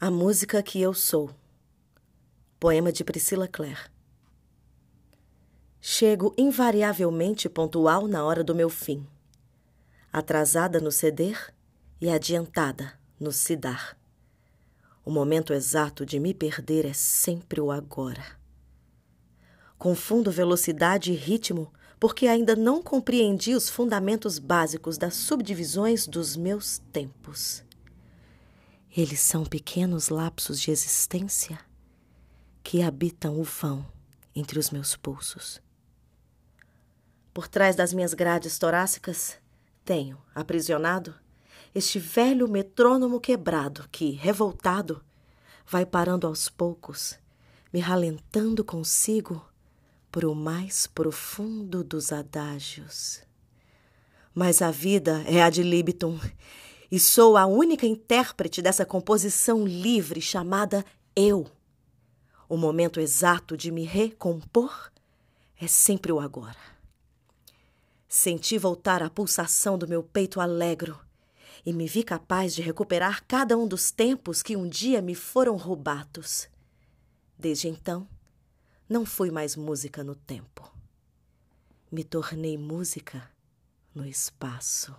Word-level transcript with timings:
A 0.00 0.12
música 0.12 0.62
que 0.62 0.80
eu 0.80 0.94
sou. 0.94 1.28
Poema 2.60 2.92
de 2.92 3.02
Priscila 3.02 3.48
Clare. 3.48 3.90
Chego 5.80 6.32
invariavelmente 6.38 7.48
pontual 7.48 8.06
na 8.06 8.24
hora 8.24 8.44
do 8.44 8.54
meu 8.54 8.70
fim, 8.70 9.04
atrasada 10.12 10.78
no 10.78 10.92
ceder 10.92 11.52
e 12.00 12.08
adiantada 12.08 12.92
no 13.18 13.32
se 13.32 13.56
dar. 13.56 13.98
O 15.04 15.10
momento 15.10 15.52
exato 15.52 16.06
de 16.06 16.20
me 16.20 16.32
perder 16.32 16.86
é 16.86 16.92
sempre 16.92 17.60
o 17.60 17.72
agora. 17.72 18.24
Confundo 19.76 20.30
velocidade 20.30 21.10
e 21.10 21.16
ritmo 21.16 21.72
porque 21.98 22.28
ainda 22.28 22.54
não 22.54 22.80
compreendi 22.80 23.52
os 23.52 23.68
fundamentos 23.68 24.38
básicos 24.38 24.96
das 24.96 25.14
subdivisões 25.14 26.06
dos 26.06 26.36
meus 26.36 26.78
tempos. 26.92 27.66
Eles 28.96 29.20
são 29.20 29.44
pequenos 29.44 30.08
lapsos 30.08 30.60
de 30.60 30.70
existência 30.70 31.58
que 32.62 32.82
habitam 32.82 33.38
o 33.38 33.42
vão 33.42 33.86
entre 34.34 34.58
os 34.58 34.70
meus 34.70 34.96
pulsos. 34.96 35.60
Por 37.32 37.46
trás 37.48 37.76
das 37.76 37.92
minhas 37.92 38.14
grades 38.14 38.58
torácicas, 38.58 39.38
tenho, 39.84 40.18
aprisionado, 40.34 41.14
este 41.74 41.98
velho 41.98 42.48
metrônomo 42.48 43.20
quebrado 43.20 43.86
que, 43.92 44.10
revoltado, 44.12 45.04
vai 45.66 45.84
parando 45.84 46.26
aos 46.26 46.48
poucos, 46.48 47.18
me 47.72 47.80
ralentando 47.80 48.64
consigo 48.64 49.46
por 50.10 50.24
o 50.24 50.34
mais 50.34 50.86
profundo 50.86 51.84
dos 51.84 52.10
adágios. 52.10 53.22
Mas 54.34 54.62
a 54.62 54.70
vida 54.70 55.22
é 55.26 55.42
ad 55.42 55.62
libitum 55.62 56.18
e 56.90 56.98
sou 56.98 57.36
a 57.36 57.46
única 57.46 57.86
intérprete 57.86 58.62
dessa 58.62 58.84
composição 58.84 59.66
livre 59.66 60.20
chamada 60.20 60.84
eu. 61.14 61.46
O 62.48 62.56
momento 62.56 62.98
exato 62.98 63.56
de 63.56 63.70
me 63.70 63.84
recompor 63.84 64.90
é 65.60 65.66
sempre 65.66 66.12
o 66.12 66.18
agora. 66.18 66.56
Senti 68.08 68.56
voltar 68.56 69.02
a 69.02 69.10
pulsação 69.10 69.76
do 69.76 69.86
meu 69.86 70.02
peito 70.02 70.40
alegro 70.40 70.98
e 71.66 71.72
me 71.74 71.86
vi 71.86 72.02
capaz 72.02 72.54
de 72.54 72.62
recuperar 72.62 73.22
cada 73.26 73.58
um 73.58 73.68
dos 73.68 73.90
tempos 73.90 74.42
que 74.42 74.56
um 74.56 74.66
dia 74.66 75.02
me 75.02 75.14
foram 75.14 75.56
roubados. 75.56 76.48
Desde 77.38 77.68
então, 77.68 78.08
não 78.88 79.04
fui 79.04 79.30
mais 79.30 79.54
música 79.54 80.02
no 80.02 80.14
tempo. 80.14 80.72
Me 81.92 82.02
tornei 82.02 82.56
música 82.56 83.30
no 83.94 84.06
espaço. 84.06 84.96